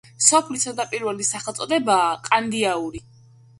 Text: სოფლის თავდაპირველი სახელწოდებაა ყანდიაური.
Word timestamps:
სოფლის 0.27 0.63
თავდაპირველი 0.67 1.27
სახელწოდებაა 1.29 2.09
ყანდიაური. 2.31 3.07